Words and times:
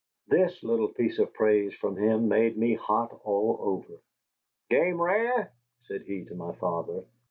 This 0.27 0.63
little 0.63 0.87
piece 0.87 1.19
of 1.19 1.31
praise 1.31 1.75
from 1.75 1.95
him 1.95 2.27
made 2.27 2.57
me 2.57 2.73
hot 2.73 3.13
all 3.23 3.59
over. 3.61 4.01
"Game 4.71 4.99
rare?" 4.99 5.53
said 5.83 6.01
he 6.07 6.25
to 6.25 6.33
my 6.33 6.53
father. 6.53 7.03